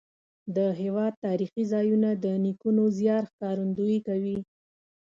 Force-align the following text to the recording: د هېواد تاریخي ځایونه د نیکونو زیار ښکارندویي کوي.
د 0.55 0.57
هېواد 0.81 1.13
تاریخي 1.25 1.63
ځایونه 1.73 2.09
د 2.13 2.25
نیکونو 2.43 2.83
زیار 2.97 3.23
ښکارندویي 3.31 3.99
کوي. 4.07 4.37